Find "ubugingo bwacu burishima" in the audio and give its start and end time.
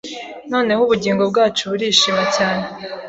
0.85-2.23